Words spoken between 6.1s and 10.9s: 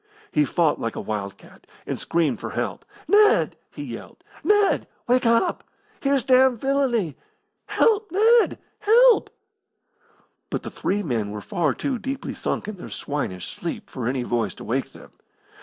damned villainy! Help, Ned! help!" But the